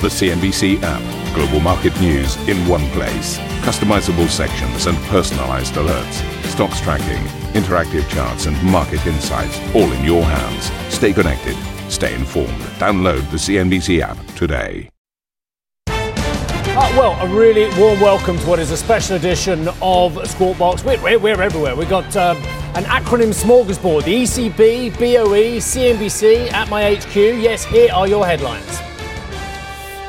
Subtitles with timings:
[0.00, 1.34] The CNBC app.
[1.34, 3.36] Global market news in one place.
[3.66, 6.22] Customizable sections and personalized alerts.
[6.44, 7.20] Stocks tracking,
[7.60, 10.70] interactive charts, and market insights all in your hands.
[10.94, 11.56] Stay connected.
[11.90, 12.60] Stay informed.
[12.78, 14.88] Download the CNBC app today.
[15.88, 20.84] Uh, well, a really warm welcome to what is a special edition of Squawk Box.
[20.84, 21.74] We're, we're, we're everywhere.
[21.74, 22.36] We've got um,
[22.76, 27.16] an acronym smorgasbord the ECB, BOE, CNBC at my HQ.
[27.16, 28.78] Yes, here are your headlines.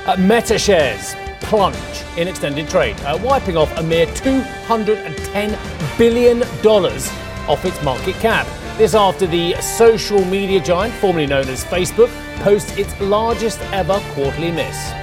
[0.06, 1.76] Uh, Meta shares plunge
[2.18, 8.48] in extended trade, uh, wiping off a mere $210 billion off its market cap.
[8.78, 12.10] This after the social media giant, formerly known as Facebook,
[12.44, 14.99] posts its largest ever quarterly miss.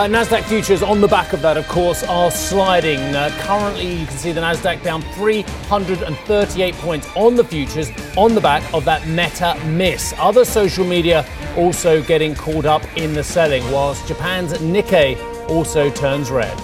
[0.00, 2.98] Uh, Nasdaq futures on the back of that, of course, are sliding.
[3.14, 8.40] Uh, currently, you can see the Nasdaq down 338 points on the futures on the
[8.40, 10.14] back of that Meta miss.
[10.16, 15.18] Other social media also getting caught up in the selling, whilst Japan's Nikkei
[15.50, 16.56] also turns red.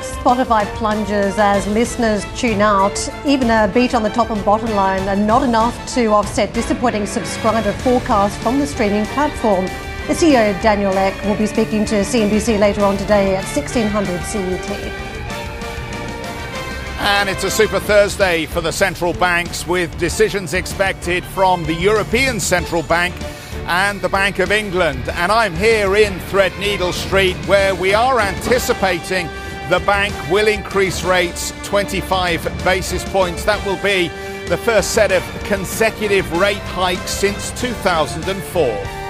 [0.00, 3.08] Spotify plunges as listeners tune out.
[3.24, 7.06] Even a beat on the top and bottom line are not enough to offset disappointing
[7.06, 9.68] subscriber forecasts from the streaming platform.
[10.08, 14.70] The CEO, Daniel Ek, will be speaking to CNBC later on today at 1600 CET.
[16.98, 22.40] And it's a super Thursday for the central banks with decisions expected from the European
[22.40, 23.14] Central Bank
[23.68, 25.08] and the Bank of England.
[25.08, 29.28] And I'm here in Threadneedle Street where we are anticipating
[29.70, 33.44] the bank will increase rates 25 basis points.
[33.44, 34.08] That will be
[34.48, 39.01] the first set of consecutive rate hikes since 2004.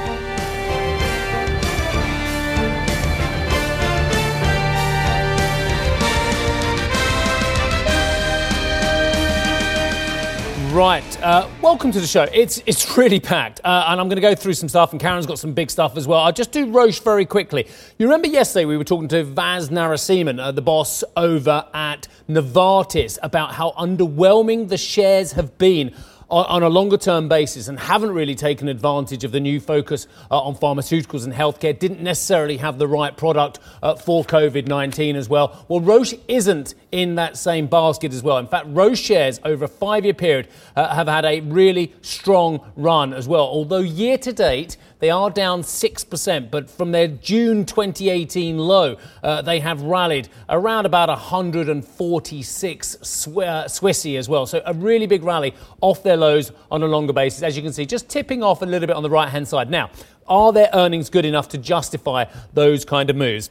[10.72, 12.22] Right, uh, welcome to the show.
[12.32, 14.92] It's it's really packed, uh, and I'm going to go through some stuff.
[14.92, 16.20] And Karen's got some big stuff as well.
[16.20, 17.68] I'll just do Roche very quickly.
[17.98, 23.18] You remember yesterday we were talking to Vas Narasimhan, uh, the boss over at Novartis,
[23.22, 25.94] about how underwhelming the shares have been
[26.32, 30.40] on, a longer term basis and haven't really taken advantage of the new focus uh,
[30.40, 35.28] on pharmaceuticals and healthcare, didn't necessarily have the right product uh, for COVID 19 as
[35.28, 35.64] well.
[35.68, 38.38] Well, Roche isn't in that same basket as well.
[38.38, 42.60] In fact, Roche shares over a five year period uh, have had a really strong
[42.76, 43.44] run as well.
[43.44, 49.42] Although year to date, they are down 6%, but from their June 2018 low, uh,
[49.42, 54.46] they have rallied around about 146 sw- uh, Swissy as well.
[54.46, 57.42] So a really big rally off their lows on a longer basis.
[57.42, 59.70] As you can see, just tipping off a little bit on the right hand side.
[59.70, 59.90] Now,
[60.28, 63.50] are their earnings good enough to justify those kind of moves?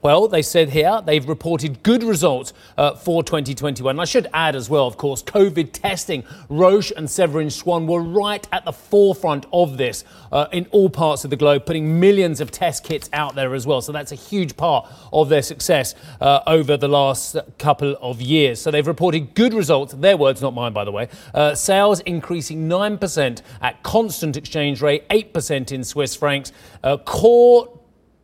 [0.00, 3.98] Well, they said here they've reported good results uh, for 2021.
[3.98, 6.22] I should add as well, of course, COVID testing.
[6.48, 11.24] Roche and Severin Schwan were right at the forefront of this uh, in all parts
[11.24, 13.80] of the globe, putting millions of test kits out there as well.
[13.80, 18.60] So that's a huge part of their success uh, over the last couple of years.
[18.60, 19.94] So they've reported good results.
[19.94, 21.08] Their words, not mine, by the way.
[21.34, 26.52] Uh, sales increasing 9% at constant exchange rate, 8% in Swiss francs.
[26.84, 27.77] Uh, core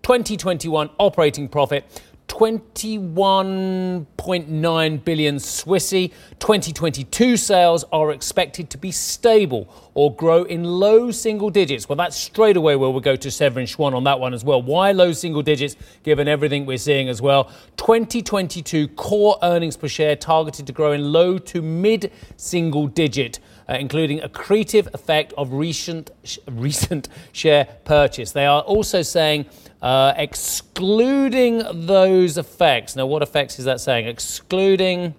[0.05, 1.85] 2021 operating profit
[2.29, 6.13] 21.9 billion Swissy.
[6.41, 11.89] 2022 sales are expected to be stable or grow in low single digits.
[11.89, 14.61] Well, that's straight away where we'll go to Severin Schwan on that one as well.
[14.61, 17.51] Why low single digits given everything we're seeing as well?
[17.77, 23.39] 2022 core earnings per share targeted to grow in low to mid single digit.
[23.67, 26.11] Uh, including accretive effect of recent
[26.49, 28.33] recent share purchase.
[28.33, 29.47] They are also saying
[29.81, 32.95] uh, excluding those effects.
[32.95, 34.07] Now, what effects is that saying?
[34.07, 35.15] Excluding.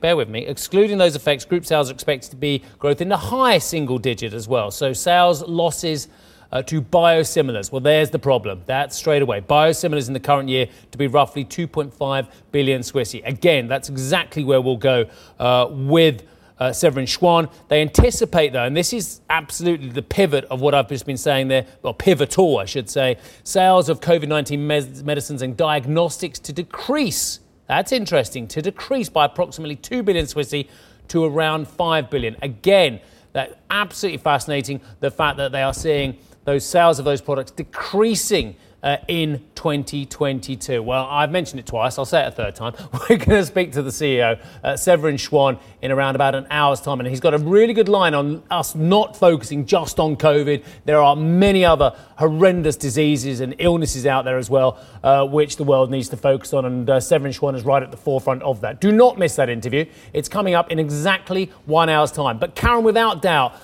[0.00, 0.46] Bear with me.
[0.46, 4.32] Excluding those effects, group sales are expected to be growth in the high single digit
[4.34, 4.70] as well.
[4.70, 6.08] So sales losses
[6.52, 7.72] uh, to biosimilars.
[7.72, 8.62] Well, there's the problem.
[8.66, 9.40] That's straight away.
[9.40, 13.26] Biosimilars in the current year to be roughly 2.5 billion Swissy.
[13.26, 15.06] Again, that's exactly where we'll go
[15.38, 16.22] uh, with
[16.58, 17.50] uh, Severin Schwan.
[17.68, 21.48] They anticipate, though, and this is absolutely the pivot of what I've just been saying
[21.48, 26.52] there, or pivotal, I should say, sales of COVID 19 mes- medicines and diagnostics to
[26.52, 27.40] decrease.
[27.66, 30.68] That's interesting, to decrease by approximately 2 billion Swissy
[31.08, 32.36] to around 5 billion.
[32.42, 33.00] Again,
[33.32, 38.56] that's absolutely fascinating, the fact that they are seeing those sales of those products decreasing
[38.82, 40.82] uh, in 2022?
[40.82, 41.98] Well, I've mentioned it twice.
[41.98, 42.74] I'll say it a third time.
[42.92, 46.80] We're going to speak to the CEO, uh, Severin Schwan, in around about an hour's
[46.80, 47.00] time.
[47.00, 50.64] And he's got a really good line on us not focusing just on COVID.
[50.84, 55.64] There are many other horrendous diseases and illnesses out there as well, uh, which the
[55.64, 56.64] world needs to focus on.
[56.64, 58.80] And uh, Severin Schwan is right at the forefront of that.
[58.80, 59.84] Do not miss that interview.
[60.12, 62.38] It's coming up in exactly one hour's time.
[62.38, 63.54] But Karen, without doubt,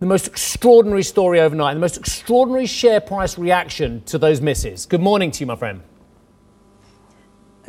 [0.00, 4.86] the most extraordinary story overnight, the most extraordinary share price reaction to those misses.
[4.86, 5.82] Good morning to you, my friend.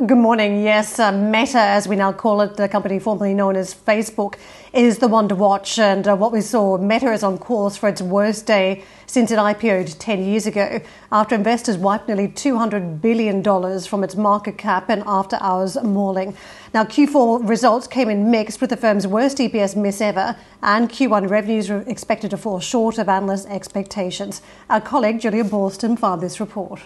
[0.06, 0.62] Good morning.
[0.62, 4.36] Yes, uh, Meta, as we now call it, the company formerly known as Facebook,
[4.72, 5.78] is the one to watch.
[5.78, 9.38] And uh, what we saw, Meta is on course for its worst day since it
[9.38, 10.80] IPO'd 10 years ago,
[11.12, 13.42] after investors wiped nearly $200 billion
[13.82, 16.34] from its market cap and after hours mauling.
[16.72, 21.28] Now, Q4 results came in mixed with the firm's worst EPS miss ever, and Q1
[21.28, 24.40] revenues were expected to fall short of analyst expectations.
[24.70, 26.80] Our colleague Julia Boorstin filed this report.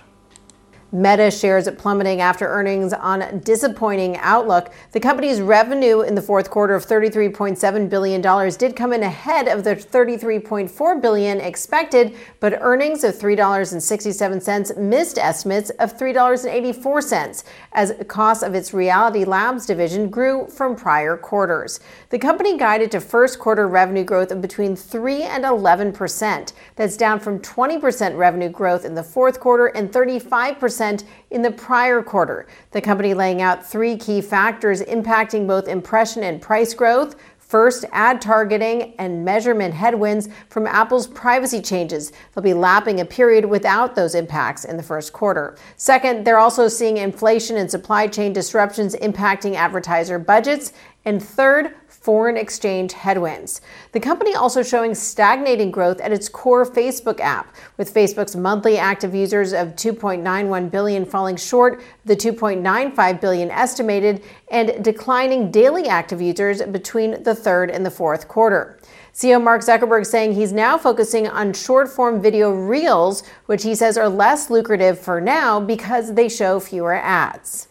[0.95, 4.73] Meta shares plummeting after earnings on disappointing outlook.
[4.93, 8.21] The company's revenue in the fourth quarter of $33.7 billion
[8.57, 15.71] did come in ahead of the 33.4 billion expected, but earnings of $3.67 missed estimates
[15.71, 21.81] of $3.84 as costs of its Reality Labs division grew from prior quarters.
[22.11, 26.53] The company guided to first quarter revenue growth of between 3 and 11 percent.
[26.77, 31.43] That's down from 20 percent revenue growth in the fourth quarter and 35 percent in
[31.43, 32.47] the prior quarter.
[32.73, 37.17] The company laying out three key factors impacting both impression and price growth.
[37.39, 42.13] First, ad targeting and measurement headwinds from Apple's privacy changes.
[42.35, 45.57] They'll be lapping a period without those impacts in the first quarter.
[45.77, 50.73] Second, they're also seeing inflation and supply chain disruptions impacting advertiser budgets.
[51.05, 53.63] And third, foreign exchange headwinds.
[53.93, 59.15] The company also showing stagnating growth at its core Facebook app, with Facebook's monthly active
[59.15, 66.61] users of 2.91 billion falling short the 2.95 billion estimated and declining daily active users
[66.65, 68.79] between the third and the fourth quarter.
[69.15, 73.97] CEO Mark Zuckerberg saying he's now focusing on short form video reels, which he says
[73.97, 77.69] are less lucrative for now because they show fewer ads.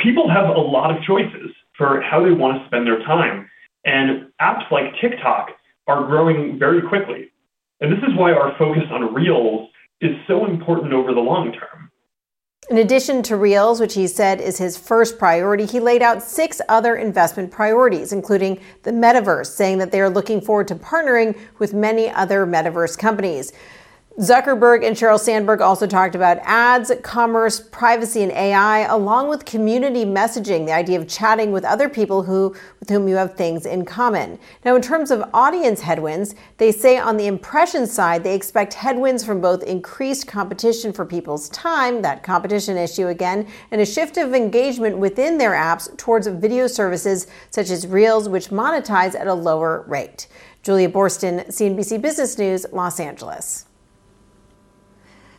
[0.00, 1.50] People have a lot of choices
[1.82, 3.50] for how they want to spend their time.
[3.84, 5.48] And apps like TikTok
[5.88, 7.32] are growing very quickly.
[7.80, 9.68] And this is why our focus on Reels
[10.00, 11.90] is so important over the long term.
[12.70, 16.60] In addition to Reels, which he said is his first priority, he laid out six
[16.68, 21.74] other investment priorities, including the metaverse, saying that they are looking forward to partnering with
[21.74, 23.52] many other metaverse companies.
[24.20, 30.04] Zuckerberg and Sheryl Sandberg also talked about ads, commerce, privacy, and AI, along with community
[30.04, 33.86] messaging, the idea of chatting with other people who, with whom you have things in
[33.86, 34.38] common.
[34.66, 39.24] Now, in terms of audience headwinds, they say on the impression side, they expect headwinds
[39.24, 44.34] from both increased competition for people's time, that competition issue again, and a shift of
[44.34, 49.86] engagement within their apps towards video services such as Reels, which monetize at a lower
[49.88, 50.26] rate.
[50.62, 53.64] Julia Boorstin, CNBC Business News, Los Angeles.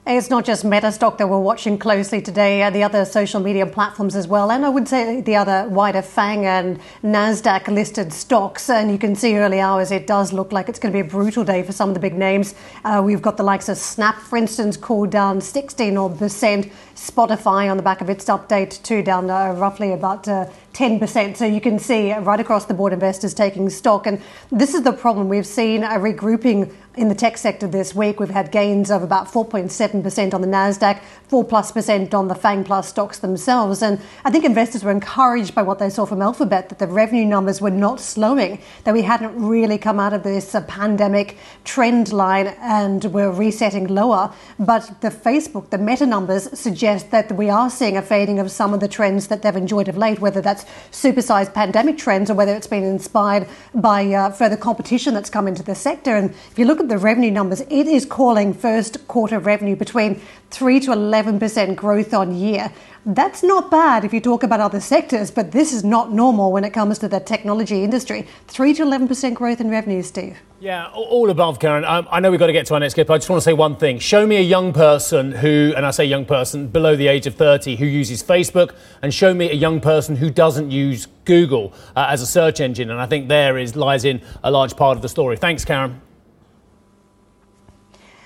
[0.06, 3.66] It's not just Meta stock that we're watching closely today, uh, the other social media
[3.66, 8.70] platforms as well, and I would say the other wider FANG and NASDAQ listed stocks.
[8.70, 11.10] And you can see early hours, it does look like it's going to be a
[11.10, 12.54] brutal day for some of the big names.
[12.84, 16.70] Uh, we've got the likes of Snap, for instance, called down 16 odd percent.
[16.96, 21.38] Spotify on the back of its update, too, down uh, roughly about uh, 10%.
[21.38, 24.08] So you can see right across the board investors taking stock.
[24.08, 24.22] And
[24.52, 25.30] this is the problem.
[25.30, 28.20] We've seen a regrouping in the tech sector this week.
[28.20, 32.64] We've had gains of about 4.7% on the NASDAQ, 4 plus percent on the FANG
[32.64, 33.82] Plus stocks themselves.
[33.82, 37.26] And I think investors were encouraged by what they saw from Alphabet that the revenue
[37.26, 42.14] numbers were not slowing, that we hadn't really come out of this uh, pandemic trend
[42.14, 44.32] line and we're resetting lower.
[44.60, 48.74] But the Facebook, the meta numbers suggest that we are seeing a fading of some
[48.74, 52.54] of the trends that they've enjoyed of late, whether that's supersized pandemic trends or whether
[52.56, 56.16] it's been inspired by uh, further competition that's come into the sector.
[56.16, 60.22] And if you look at the revenue numbers, it is calling first quarter revenue between
[60.54, 62.72] 3 to 11% growth on year.
[63.06, 66.64] That's not bad if you talk about other sectors, but this is not normal when
[66.64, 68.28] it comes to the technology industry.
[68.48, 70.38] 3 to 11% growth in revenue, Steve.
[70.60, 71.84] Yeah, all above, Karen.
[71.84, 73.10] Um, I know we've got to get to our next clip.
[73.10, 73.98] I just want to say one thing.
[74.00, 77.36] Show me a young person who, and I say young person below the age of
[77.36, 82.06] 30, who uses Facebook, and show me a young person who doesn't use Google uh,
[82.10, 82.92] as a search engine.
[82.92, 85.36] And I think there is lies in a large part of the story.
[85.36, 86.00] Thanks, Karen.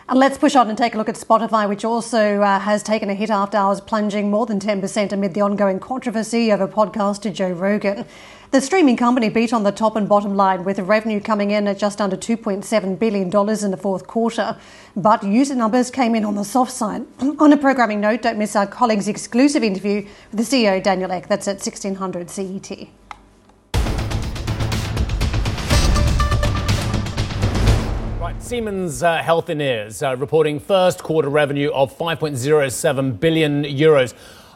[0.09, 3.09] And let's push on and take a look at Spotify, which also uh, has taken
[3.09, 7.51] a hit after hours, plunging more than 10% amid the ongoing controversy over podcaster Joe
[7.51, 8.05] Rogan.
[8.51, 11.77] The streaming company beat on the top and bottom line, with revenue coming in at
[11.77, 14.57] just under $2.7 billion in the fourth quarter.
[14.95, 17.05] But user numbers came in on the soft side.
[17.39, 21.27] on a programming note, don't miss our colleague's exclusive interview with the CEO, Daniel Ek.
[21.27, 22.87] That's at 1600 CET.
[28.47, 34.13] Siemens uh, Healthineers uh, reporting first quarter revenue of 5.07 billion euros,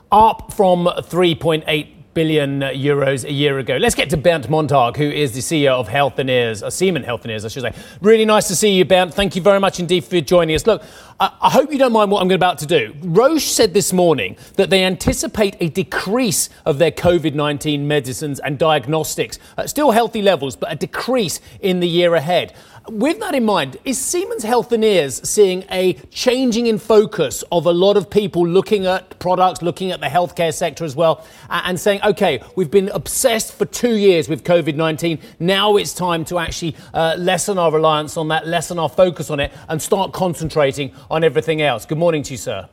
[0.10, 3.75] up from 3.8 billion euros a year ago.
[3.75, 7.50] Let's get to Bernd Montag, who is the CEO of Healthineers, uh, Siemens Healthineers, I
[7.50, 7.74] should say.
[8.01, 9.13] Really nice to see you, Bernd.
[9.13, 10.65] Thank you very much indeed for joining us.
[10.65, 10.83] Look,
[11.19, 12.95] I, I hope you don't mind what I'm about to do.
[13.03, 18.57] Roche said this morning that they anticipate a decrease of their COVID 19 medicines and
[18.57, 22.53] diagnostics, at still healthy levels, but a decrease in the year ahead.
[22.89, 27.95] With that in mind, is Siemens Healthineers seeing a changing in focus of a lot
[27.95, 32.43] of people looking at products, looking at the healthcare sector as well, and saying, okay,
[32.55, 35.19] we've been obsessed for two years with COVID 19.
[35.39, 39.39] Now it's time to actually uh, lessen our reliance on that, lessen our focus on
[39.39, 41.85] it, and start concentrating on everything else?
[41.85, 42.67] Good morning to you, sir.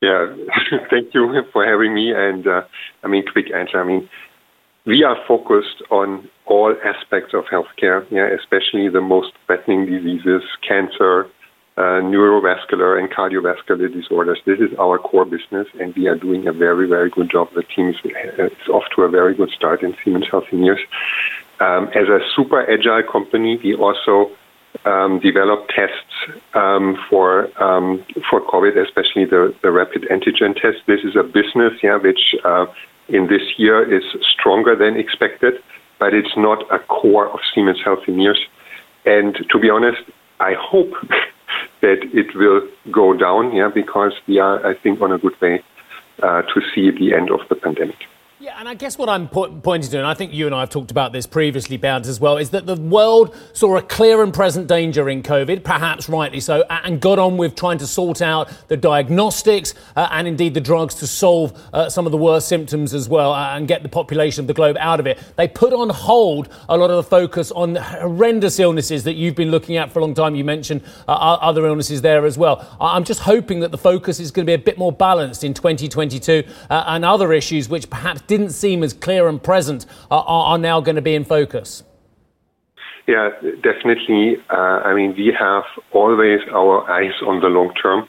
[0.00, 0.36] Yeah,
[0.90, 2.12] thank you for having me.
[2.14, 2.62] And uh,
[3.02, 3.80] I mean, quick answer.
[3.80, 4.08] I mean,
[4.86, 11.26] we are focused on all aspects of healthcare, yeah, especially the most threatening diseases, cancer,
[11.76, 14.38] uh, neurovascular and cardiovascular disorders.
[14.46, 17.48] This is our core business, and we are doing a very, very good job.
[17.54, 17.96] The team is,
[18.38, 20.80] is off to a very good start in Siemens Healthineers.
[21.60, 24.30] Um, as a super agile company, we also
[24.84, 26.14] um, develop tests
[26.54, 30.78] um, for um, for COVID, especially the, the rapid antigen test.
[30.86, 32.66] This is a business, yeah, which uh,
[33.08, 35.54] in this year is stronger than expected,
[35.98, 38.38] but it's not a core of Siemens Healthineers.
[39.04, 40.02] And to be honest,
[40.40, 40.92] I hope
[41.80, 45.62] that it will go down, yeah, because we are, I think, on a good way
[46.22, 47.96] uh, to see the end of the pandemic.
[48.46, 50.60] Yeah, and I guess what I'm po- pointing to, and I think you and I
[50.60, 54.22] have talked about this previously, Bernd, as well, is that the world saw a clear
[54.22, 58.22] and present danger in COVID, perhaps rightly so, and got on with trying to sort
[58.22, 62.46] out the diagnostics uh, and indeed the drugs to solve uh, some of the worst
[62.46, 65.18] symptoms as well uh, and get the population of the globe out of it.
[65.34, 69.50] They put on hold a lot of the focus on horrendous illnesses that you've been
[69.50, 70.36] looking at for a long time.
[70.36, 72.64] You mentioned uh, other illnesses there as well.
[72.80, 75.52] I'm just hoping that the focus is going to be a bit more balanced in
[75.52, 80.24] 2022 uh, and other issues which perhaps did didn't seem as clear and present are,
[80.24, 81.82] are now going to be in focus?
[83.06, 83.30] Yeah,
[83.62, 84.36] definitely.
[84.50, 88.08] Uh, I mean, we have always our eyes on the long term.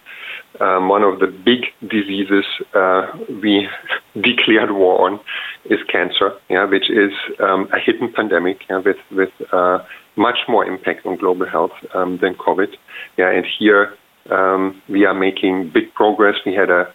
[0.59, 3.03] Um, one of the big diseases uh,
[3.43, 3.67] we
[4.15, 5.19] declared war on
[5.65, 9.79] is cancer, yeah, which is um, a hidden pandemic yeah, with with uh,
[10.15, 12.75] much more impact on global health um, than COVID.
[13.17, 13.93] Yeah, and here
[14.31, 16.35] um, we are making big progress.
[16.43, 16.91] We had a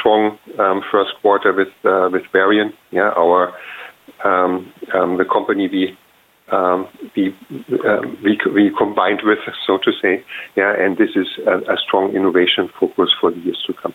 [0.00, 2.72] strong um, first quarter with uh, with Varian.
[2.90, 3.52] Yeah, our
[4.24, 5.96] um, um, the company we
[7.16, 7.34] we,
[8.24, 10.24] we, we combined with, so to say,
[10.56, 13.94] yeah, and this is a strong innovation focus for the years to come.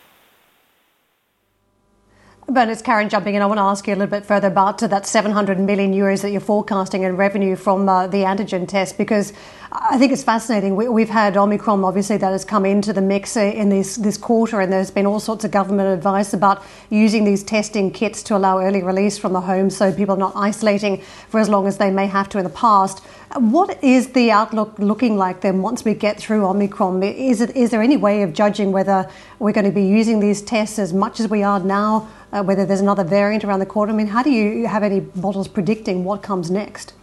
[2.47, 3.41] Ben, it's Karen jumping in.
[3.41, 6.29] I want to ask you a little bit further about that 700 million euros that
[6.29, 9.33] you're forecasting in revenue from uh, the antigen test, because
[9.71, 10.75] I think it's fascinating.
[10.75, 14.61] We, have had Omicron, obviously, that has come into the mix in this, this quarter,
[14.61, 18.59] and there's been all sorts of government advice about using these testing kits to allow
[18.59, 21.89] early release from the home so people are not isolating for as long as they
[21.89, 22.99] may have to in the past.
[23.37, 27.01] What is the outlook looking like then once we get through Omicron?
[27.01, 29.09] Is, it, is there any way of judging whether
[29.39, 32.07] we're going to be using these tests as much as we are now?
[32.35, 33.93] Uh, whether there's another variant around the corner?
[33.93, 36.93] I mean, how do you have any models predicting what comes next?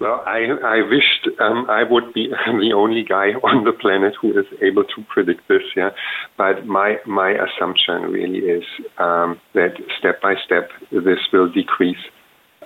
[0.00, 4.38] Well, I, I wished um, I would be the only guy on the planet who
[4.38, 5.62] is able to predict this.
[5.74, 5.90] Yeah,
[6.36, 8.64] but my my assumption really is
[8.98, 12.04] um, that step by step this will decrease,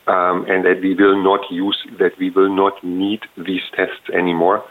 [0.07, 4.62] um, and that we will not use that we will not need these tests anymore.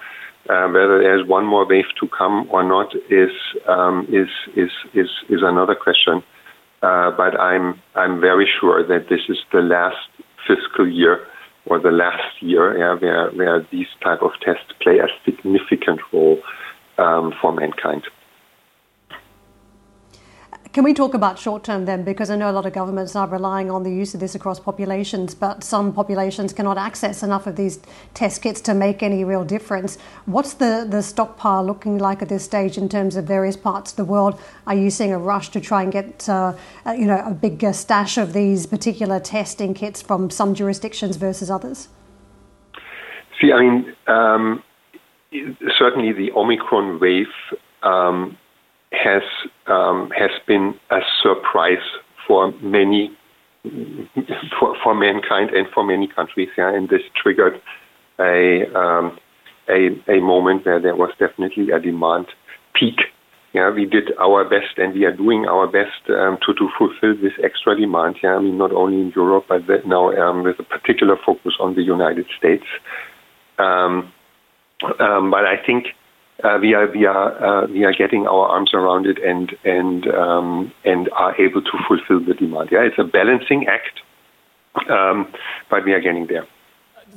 [0.49, 3.31] Uh, whether there's one more wave to come or not is
[3.67, 6.21] um, is is is is another question.
[6.81, 10.09] Uh, but I'm I'm very sure that this is the last
[10.47, 11.27] fiscal year
[11.65, 16.39] or the last year yeah, where where these type of tests play a significant role
[16.97, 18.03] um, for mankind.
[20.73, 22.05] Can we talk about short term then?
[22.05, 24.57] Because I know a lot of governments are relying on the use of this across
[24.57, 27.81] populations, but some populations cannot access enough of these
[28.13, 29.97] test kits to make any real difference.
[30.27, 33.97] What's the, the stockpile looking like at this stage in terms of various parts of
[33.97, 34.39] the world?
[34.65, 36.53] Are you seeing a rush to try and get uh,
[36.87, 41.89] you know a big stash of these particular testing kits from some jurisdictions versus others?
[43.41, 44.63] See, I mean, um,
[45.77, 47.27] certainly the Omicron wave.
[47.83, 48.37] Um,
[48.91, 49.23] has
[49.67, 51.83] um, has been a surprise
[52.27, 53.11] for many
[54.59, 56.49] for, for mankind and for many countries.
[56.57, 57.61] Yeah, and this triggered
[58.19, 59.17] a um,
[59.69, 62.27] a a moment where there was definitely a demand
[62.73, 62.99] peak.
[63.53, 67.15] Yeah, we did our best, and we are doing our best um, to to fulfill
[67.21, 68.17] this extra demand.
[68.23, 71.75] Yeah, I mean not only in Europe, but now um, with a particular focus on
[71.75, 72.65] the United States.
[73.57, 74.11] Um,
[74.99, 75.87] um, but I think
[76.43, 80.07] uh, we are we are uh, we are getting our arms around it and and
[80.07, 82.69] um, and are able to fulfill the demand.
[82.71, 84.01] Yeah, it's a balancing act,
[84.89, 85.31] um,
[85.69, 86.47] but we are getting there.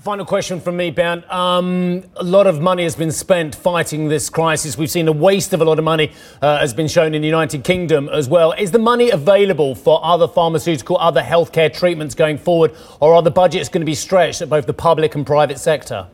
[0.01, 1.25] Final question from me, Bernd.
[1.31, 4.77] Um, a lot of money has been spent fighting this crisis.
[4.77, 6.11] We've seen a waste of a lot of money
[6.43, 8.51] uh, has been shown in the United Kingdom as well.
[8.53, 13.31] Is the money available for other pharmaceutical, other healthcare treatments going forward, or are the
[13.31, 16.09] budgets going to be stretched at both the public and private sector?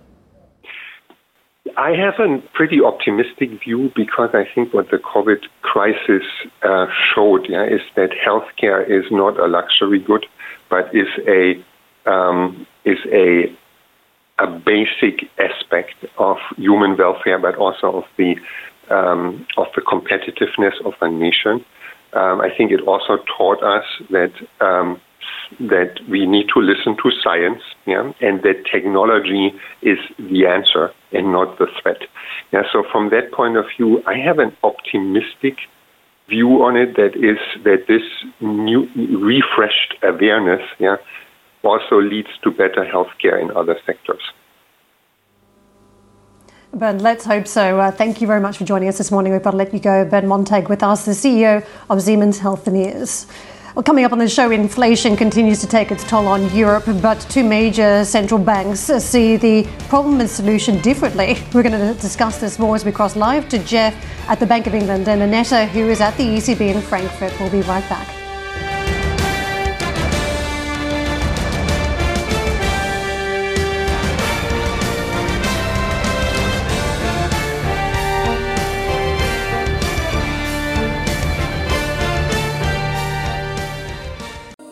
[1.77, 6.23] I have a pretty optimistic view because I think what the COVID crisis
[6.63, 10.27] uh, showed yeah, is that healthcare is not a luxury good,
[10.69, 11.63] but is a
[12.11, 13.55] um, is a
[14.39, 18.37] a basic aspect of human welfare, but also of the
[18.91, 21.65] um, of the competitiveness of a nation.
[22.13, 25.01] Um, I think it also taught us that um,
[25.59, 31.33] that we need to listen to science, yeah, and that technology is the answer and
[31.33, 32.03] not the threat.
[32.53, 35.57] Yeah, so from that point of view, I have an optimistic
[36.29, 36.97] view on it.
[36.97, 38.03] That is that this
[38.41, 40.97] new refreshed awareness, yeah,
[41.63, 44.23] also leads to better healthcare in other sectors.
[46.73, 47.81] Ben, let's hope so.
[47.81, 49.33] Uh, thank you very much for joining us this morning.
[49.33, 50.05] We've got to let you go.
[50.05, 53.27] Ben Montag with us, the CEO of Siemens Healthineers.
[53.75, 57.21] Well, coming up on the show, inflation continues to take its toll on Europe, but
[57.31, 61.39] two major central banks see the problem and solution differently.
[61.55, 63.95] We're going to discuss this more as we cross live to Geoff
[64.29, 67.33] at the Bank of England and Annette, who is at the ECB in Frankfurt.
[67.39, 68.20] We'll be right back.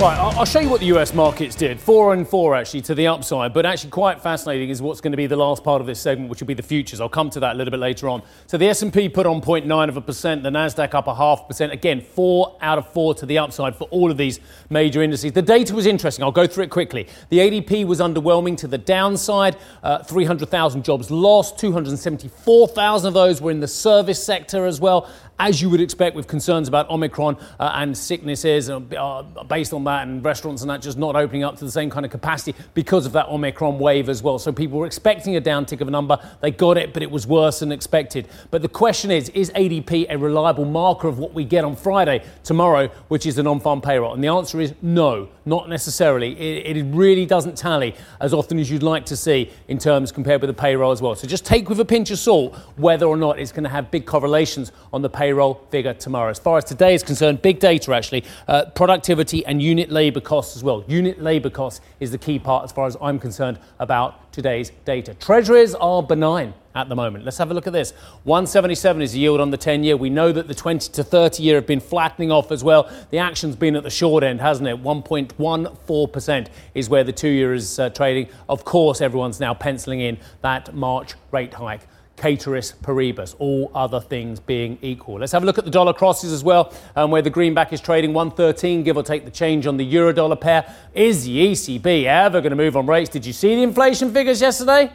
[0.00, 1.80] Right, I'll show you what the US markets did.
[1.80, 5.16] Four and four actually to the upside, but actually quite fascinating is what's going to
[5.16, 7.00] be the last part of this segment, which will be the futures.
[7.00, 8.22] I'll come to that a little bit later on.
[8.46, 11.72] So the S&P put on 0.9 of a percent, the Nasdaq up a half percent.
[11.72, 14.38] Again, four out of four to the upside for all of these
[14.70, 15.32] major indices.
[15.32, 16.22] The data was interesting.
[16.22, 17.08] I'll go through it quickly.
[17.30, 19.56] The ADP was underwhelming to the downside.
[19.82, 21.58] Uh, 300,000 jobs lost.
[21.58, 26.26] 274,000 of those were in the service sector as well as you would expect with
[26.26, 30.98] concerns about Omicron uh, and sicknesses uh, based on that and restaurants and that just
[30.98, 34.22] not opening up to the same kind of capacity because of that Omicron wave as
[34.22, 34.38] well.
[34.38, 36.18] So people were expecting a downtick of a number.
[36.40, 38.26] They got it, but it was worse than expected.
[38.50, 42.24] But the question is, is ADP a reliable marker of what we get on Friday,
[42.42, 44.14] tomorrow, which is the non-farm payroll?
[44.14, 46.32] And the answer is no, not necessarily.
[46.32, 50.40] It, it really doesn't tally as often as you'd like to see in terms compared
[50.40, 51.14] with the payroll as well.
[51.14, 53.90] So just take with a pinch of salt whether or not it's going to have
[53.90, 55.27] big correlations on the payroll
[55.70, 56.30] figure tomorrow.
[56.30, 60.56] As far as today is concerned, big data actually, uh, productivity and unit labour costs
[60.56, 60.84] as well.
[60.88, 65.14] Unit labour costs is the key part as far as I'm concerned about today's data.
[65.14, 67.24] Treasuries are benign at the moment.
[67.24, 67.92] Let's have a look at this.
[68.22, 69.96] 177 is the yield on the 10 year.
[69.96, 72.88] We know that the 20 to 30 year have been flattening off as well.
[73.10, 74.82] The action's been at the short end, hasn't it?
[74.82, 78.28] 1.14% is where the two year is uh, trading.
[78.48, 81.82] Of course, everyone's now penciling in that March rate hike
[82.20, 85.18] ceteris paribus, all other things being equal.
[85.20, 87.80] Let's have a look at the dollar crosses as well, um, where the greenback is
[87.80, 90.74] trading 113, give or take the change on the euro dollar pair.
[90.94, 93.10] Is the ECB ever going to move on rates?
[93.10, 94.92] Did you see the inflation figures yesterday?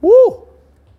[0.00, 0.46] Woo!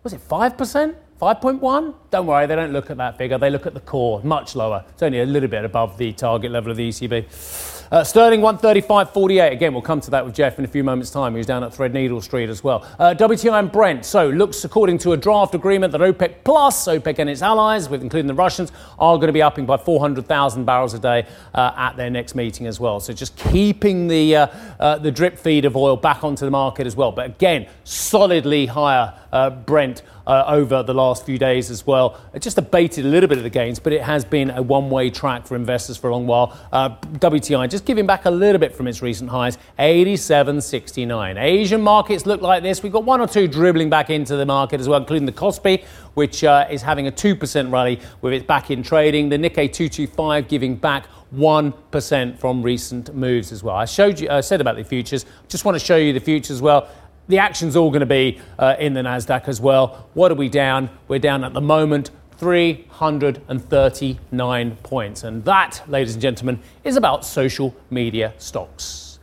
[0.03, 0.95] Was it 5%?
[1.21, 1.95] 5.1?
[2.11, 3.37] Don't worry, they don't look at that figure.
[3.37, 4.85] They look at the core, much lower.
[4.89, 7.76] It's only a little bit above the target level of the ECB.
[7.89, 9.51] Uh, Sterling 135.48.
[9.51, 11.35] Again, we'll come to that with Geoff in a few moments' time.
[11.35, 12.85] He's down at Threadneedle Street as well.
[12.99, 14.03] Uh, WTI and Brent.
[14.03, 18.01] So, looks according to a draft agreement that OPEC Plus, OPEC and its allies, with
[18.01, 21.95] including the Russians, are going to be upping by 400,000 barrels a day uh, at
[21.95, 22.99] their next meeting as well.
[22.99, 24.47] So, just keeping the uh,
[24.79, 27.13] uh, the drip feed of oil back onto the market as well.
[27.13, 32.19] But again, solidly higher uh, Brent uh, over the last few days as well.
[32.33, 34.89] It just abated a little bit of the gains, but it has been a one
[34.89, 36.55] way track for investors for a long while.
[36.71, 41.41] Uh, WTI just giving back a little bit from its recent highs, 87.69.
[41.41, 42.83] Asian markets look like this.
[42.83, 45.85] We've got one or two dribbling back into the market as well, including the Kospi,
[46.13, 49.29] which uh, is having a 2% rally with its back in trading.
[49.29, 53.75] The Nikkei 225 giving back 1% from recent moves as well.
[53.75, 55.25] I showed you, I uh, said about the futures.
[55.47, 56.89] Just want to show you the futures as well.
[57.29, 60.07] The action's all going to be uh, in the Nasdaq as well.
[60.13, 60.89] What are we down?
[61.09, 65.23] We're down at the moment 339 points.
[65.23, 69.19] And that, ladies and gentlemen, is about social media stocks.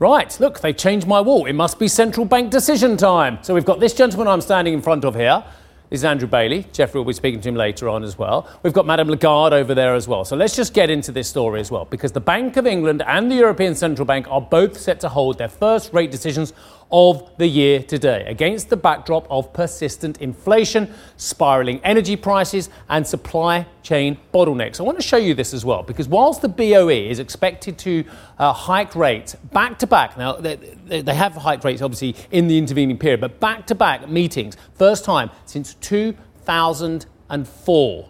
[0.00, 1.46] Right, look, they've changed my wall.
[1.46, 3.38] It must be central bank decision time.
[3.42, 5.44] So we've got this gentleman I'm standing in front of here.
[5.90, 6.66] This is Andrew Bailey.
[6.72, 8.48] Geoffrey will be speaking to him later on as well.
[8.62, 10.24] We've got Madame Lagarde over there as well.
[10.24, 13.30] So let's just get into this story as well, because the Bank of England and
[13.30, 16.54] the European Central Bank are both set to hold their first rate decisions
[16.92, 23.66] of the year today against the backdrop of persistent inflation, spiraling energy prices, and supply
[23.82, 24.78] chain bottlenecks.
[24.78, 28.04] I want to show you this as well because whilst the BOE is expected to
[28.38, 32.58] uh, hike rates back to back, now they, they have hiked rates obviously in the
[32.58, 38.08] intervening period, but back to back meetings, first time since 2004.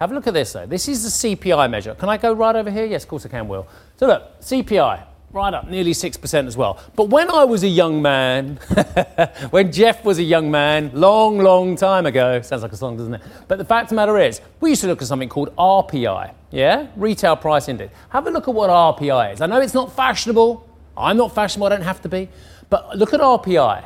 [0.00, 0.64] Have a look at this though.
[0.64, 1.94] This is the CPI measure.
[1.94, 2.86] Can I go right over here?
[2.86, 3.66] Yes, of course I can, Will.
[3.96, 6.78] So look, CPI right up, nearly 6% as well.
[6.96, 8.56] But when I was a young man,
[9.50, 13.14] when Geoff was a young man, long, long time ago, sounds like a song, doesn't
[13.14, 13.22] it?
[13.46, 16.32] But the fact of the matter is, we used to look at something called RPI,
[16.50, 16.86] yeah?
[16.96, 17.92] Retail Price Index.
[18.10, 19.40] Have a look at what RPI is.
[19.40, 20.66] I know it's not fashionable.
[20.96, 22.28] I'm not fashionable, I don't have to be.
[22.70, 23.84] But look at RPI.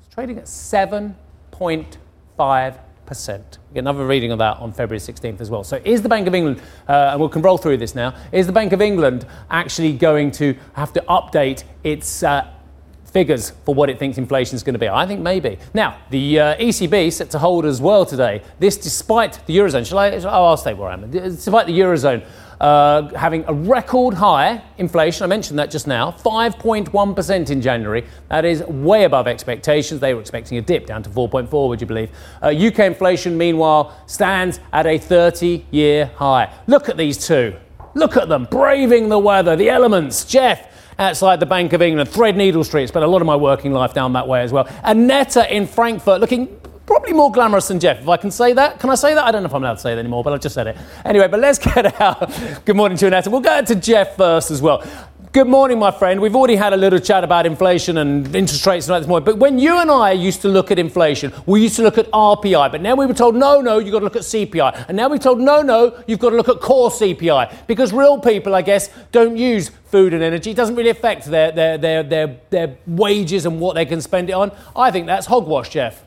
[0.00, 5.64] It's trading at 7.5 percent Get another reading of that on February 16th as well.
[5.64, 8.46] So, is the Bank of England, uh, and we can roll through this now, is
[8.46, 12.48] the Bank of England actually going to have to update its uh,
[13.04, 14.88] figures for what it thinks inflation is going to be?
[14.88, 15.58] I think maybe.
[15.72, 18.42] Now, the uh, ECB set to hold as well today.
[18.58, 19.86] This despite the Eurozone.
[19.86, 20.10] Shall I?
[20.10, 21.10] Oh, I'll stay where I am.
[21.10, 22.26] Despite the Eurozone
[22.64, 25.22] uh, having a record high inflation.
[25.22, 28.06] I mentioned that just now, 5.1% in January.
[28.30, 30.00] That is way above expectations.
[30.00, 32.10] They were expecting a dip down to 4.4, would you believe?
[32.42, 36.50] Uh, UK inflation, meanwhile, stands at a 30 year high.
[36.66, 37.54] Look at these two.
[37.92, 40.24] Look at them, braving the weather, the elements.
[40.24, 40.66] Geoff,
[40.98, 42.86] outside the Bank of England, Threadneedle Street.
[42.86, 44.66] Spent a lot of my working life down that way as well.
[44.82, 48.78] And Netta in Frankfurt, looking probably more glamorous than Geoff, if I can say that.
[48.78, 49.24] Can I say that?
[49.24, 50.76] I don't know if I'm allowed to say it anymore, but I've just said it.
[51.04, 52.30] Anyway, but let's get out.
[52.64, 53.28] Good morning to Annette.
[53.28, 54.84] We'll go to Geoff first as well.
[55.34, 56.20] Good morning, my friend.
[56.20, 59.24] We've already had a little chat about inflation and interest rates and that this morning.
[59.24, 62.08] But when you and I used to look at inflation, we used to look at
[62.12, 62.70] RPI.
[62.70, 64.84] But now we were told, no, no, you've got to look at CPI.
[64.86, 67.66] And now we're told, no, no, you've got to look at core CPI.
[67.66, 70.52] Because real people, I guess, don't use food and energy.
[70.52, 74.30] It doesn't really affect their, their, their, their, their wages and what they can spend
[74.30, 74.52] it on.
[74.76, 76.04] I think that's hogwash, Geoff.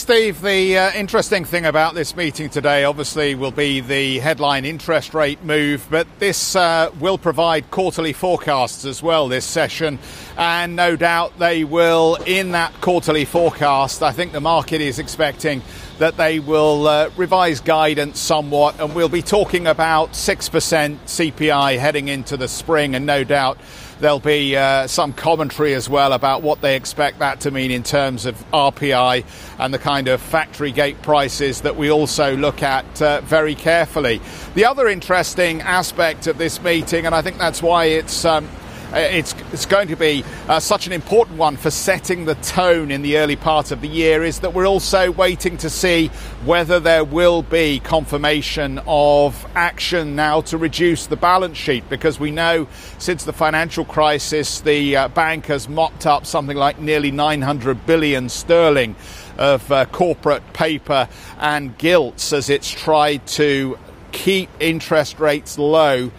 [0.00, 5.12] Steve, the uh, interesting thing about this meeting today obviously will be the headline interest
[5.12, 9.98] rate move, but this uh, will provide quarterly forecasts as well this session.
[10.38, 15.60] And no doubt they will, in that quarterly forecast, I think the market is expecting
[15.98, 22.08] that they will uh, revise guidance somewhat, and we'll be talking about 6% CPI heading
[22.08, 23.58] into the spring, and no doubt
[24.00, 27.82] There'll be uh, some commentary as well about what they expect that to mean in
[27.82, 29.24] terms of RPI
[29.58, 34.22] and the kind of factory gate prices that we also look at uh, very carefully.
[34.54, 38.48] The other interesting aspect of this meeting, and I think that's why it's um,
[38.92, 43.02] it's, it's going to be uh, such an important one for setting the tone in
[43.02, 46.08] the early part of the year is that we're also waiting to see
[46.44, 52.30] whether there will be confirmation of action now to reduce the balance sheet because we
[52.30, 52.66] know
[52.98, 58.28] since the financial crisis the uh, bank has mopped up something like nearly 900 billion
[58.28, 58.96] sterling
[59.38, 63.78] of uh, corporate paper and gilts as it's tried to
[64.12, 66.10] keep interest rates low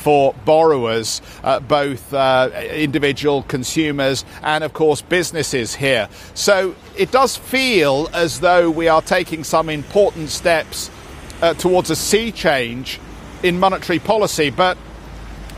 [0.00, 6.08] for borrowers, uh, both uh, individual consumers and, of course, businesses here.
[6.34, 10.90] So it does feel as though we are taking some important steps
[11.42, 12.98] uh, towards a sea change
[13.42, 14.50] in monetary policy.
[14.50, 14.76] But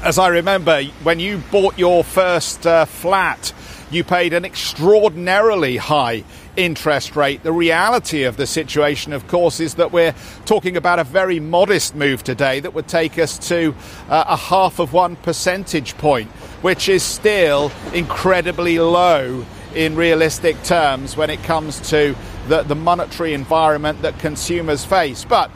[0.03, 3.53] as I remember, when you bought your first uh, flat,
[3.93, 6.25] you paid an extraordinarily high
[6.57, 7.43] interest rate.
[7.43, 11.95] The reality of the situation, of course, is that we're talking about a very modest
[11.95, 13.75] move today that would take us to
[14.09, 16.31] uh, a half of one percentage point,
[16.63, 22.15] which is still incredibly low in realistic terms when it comes to
[22.49, 25.25] the, the monetary environment that consumers face.
[25.25, 25.51] But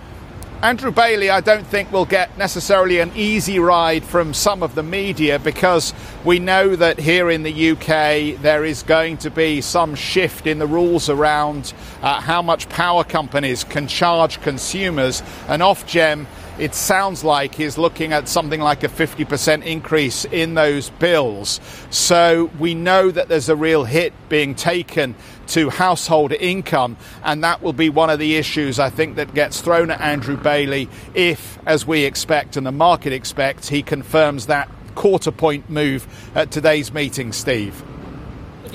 [0.63, 4.83] Andrew Bailey, I don't think will get necessarily an easy ride from some of the
[4.83, 5.93] media because
[6.25, 10.59] we know that here in the UK there is going to be some shift in
[10.59, 15.23] the rules around uh, how much power companies can charge consumers.
[15.47, 16.25] And Ofgem
[16.59, 21.61] it sounds like he's looking at something like a 50% increase in those bills.
[21.91, 25.15] So we know that there's a real hit being taken
[25.49, 29.61] to household income, and that will be one of the issues I think that gets
[29.61, 34.71] thrown at Andrew Bailey if, as we expect and the market expects, he confirms that
[34.95, 37.83] quarter point move at today's meeting, Steve.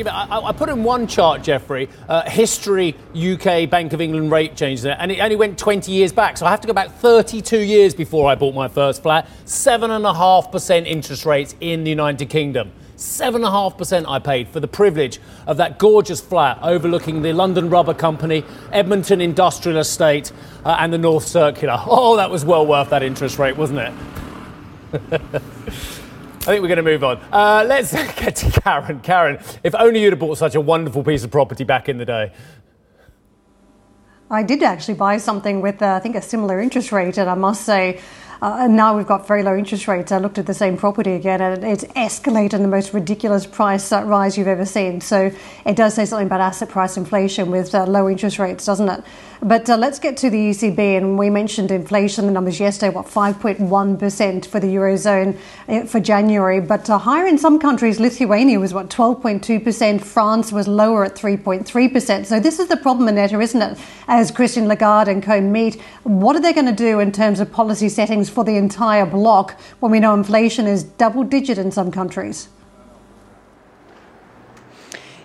[0.07, 4.81] I, I, put in one chart, Geoffrey, uh, history UK Bank of England rate change
[4.81, 6.37] there, and it only went 20 years back.
[6.37, 9.27] So I have to go back 32 years before I bought my first flat.
[9.45, 12.71] 7.5% interest rates in the United Kingdom.
[12.97, 18.43] 7.5% I paid for the privilege of that gorgeous flat overlooking the London Rubber Company,
[18.71, 20.31] Edmonton Industrial Estate,
[20.63, 21.81] uh, and the North Circular.
[21.87, 25.41] Oh, that was well worth that interest rate, wasn't it?
[26.41, 27.17] I think we're going to move on.
[27.31, 28.99] Uh, let's get to Karen.
[29.01, 32.05] Karen, if only you'd have bought such a wonderful piece of property back in the
[32.05, 32.33] day.
[34.27, 37.35] I did actually buy something with, uh, I think, a similar interest rate, and I
[37.35, 38.01] must say,
[38.41, 40.11] uh, and now we've got very low interest rates.
[40.11, 43.91] I looked at the same property again, and it's escalated in the most ridiculous price
[43.91, 44.99] rise you've ever seen.
[44.99, 45.31] So
[45.63, 49.03] it does say something about asset price inflation with uh, low interest rates, doesn't it?
[49.43, 53.07] But uh, let's get to the ECB, and we mentioned inflation, the numbers yesterday, what,
[53.07, 55.35] 5.1% for the Eurozone
[55.67, 57.99] uh, for January, but uh, higher in some countries.
[57.99, 62.27] Lithuania was, what, 12.2%, France was lower at 3.3%.
[62.27, 63.79] So this is the problem, Annette, isn't it?
[64.07, 67.51] As Christine Lagarde and co meet, what are they going to do in terms of
[67.51, 71.89] policy settings for the entire bloc when we know inflation is double digit in some
[71.89, 72.47] countries?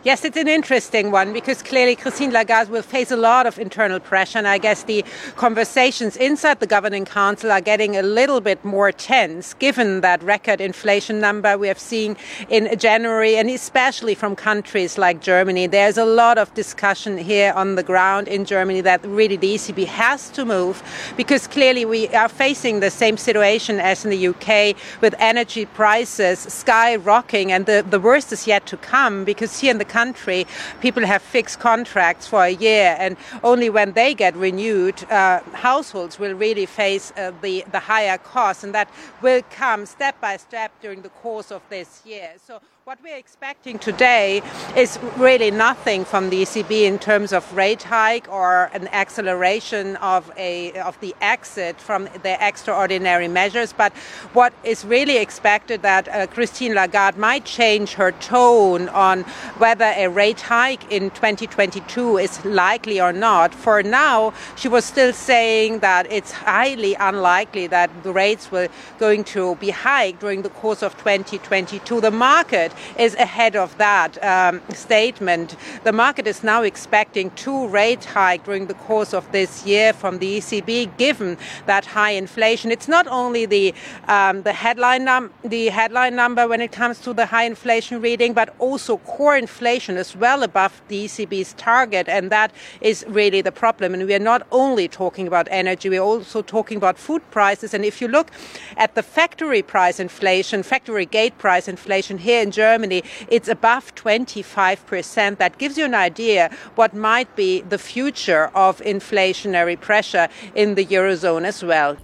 [0.07, 3.99] Yes, it's an interesting one because clearly Christine Lagarde will face a lot of internal
[3.99, 4.39] pressure.
[4.39, 8.93] And I guess the conversations inside the governing council are getting a little bit more
[8.93, 12.17] tense given that record inflation number we have seen
[12.49, 15.67] in January and especially from countries like Germany.
[15.67, 19.87] There's a lot of discussion here on the ground in Germany that really the ECB
[19.87, 20.85] has to move
[21.17, 26.47] because clearly we are facing the same situation as in the UK with energy prices
[26.47, 30.41] skyrocketing and the, the worst is yet to come because here in the country,
[30.87, 36.15] people have fixed contracts for a year, and only when they get renewed, uh, households
[36.23, 38.89] will really face uh, the, the higher costs, and that
[39.23, 42.31] will come step by step during the course of this year.
[42.47, 44.41] So what we're expecting today
[44.77, 50.31] is really nothing from the ECB in terms of rate hike or an acceleration of
[50.37, 53.73] a of the exit from the extraordinary measures.
[53.73, 53.93] But
[54.35, 59.23] what is really expected that uh, Christine Lagarde might change her tone on
[59.59, 63.53] whether a rate hike in 2022 is likely or not.
[63.53, 68.69] For now, she was still saying that it's highly unlikely that the rates were
[69.01, 72.01] going to be hiked during the course of 2022.
[72.01, 75.57] The market is ahead of that um, statement.
[75.85, 80.19] The market is now expecting two rate hikes during the course of this year from
[80.19, 81.37] the ECB, given
[81.67, 82.71] that high inflation.
[82.71, 83.75] It's not only the
[84.09, 88.33] um, the headline num- the headline number when it comes to the high inflation reading,
[88.33, 93.53] but also core inflation is well above the ECB's target, and that is really the
[93.53, 93.95] problem.
[93.95, 97.75] And we are not only talking about energy, we're also talking about food prices.
[97.75, 98.31] And if you look
[98.77, 103.95] at the factory price inflation, factory gate price inflation here in Germany Germany, it's above
[103.95, 105.39] 25%.
[105.39, 110.85] That gives you an idea what might be the future of inflationary pressure in the
[110.85, 111.97] Eurozone as well.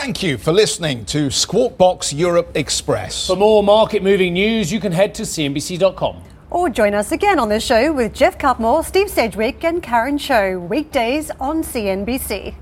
[0.00, 3.26] Thank you for listening to Squawk Box Europe Express.
[3.26, 6.14] For more market moving news, you can head to CNBC.com.
[6.50, 10.58] Or join us again on the show with Geoff Cutmore, Steve Sedgwick, and Karen Tso,
[10.58, 12.54] weekdays on CNBC.